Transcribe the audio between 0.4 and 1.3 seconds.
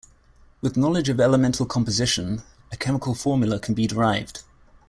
With knowledge of